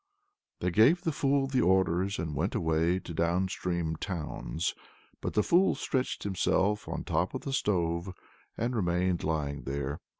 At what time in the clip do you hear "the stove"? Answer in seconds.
7.41-8.11